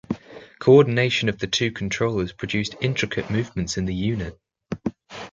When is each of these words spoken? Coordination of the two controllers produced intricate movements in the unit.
Coordination 0.57 1.29
of 1.29 1.37
the 1.37 1.45
two 1.45 1.71
controllers 1.71 2.33
produced 2.33 2.73
intricate 2.81 3.29
movements 3.29 3.77
in 3.77 3.85
the 3.85 3.93
unit. 3.93 4.35